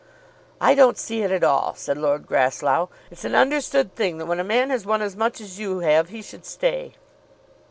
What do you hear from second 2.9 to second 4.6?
"It's an understood thing that when a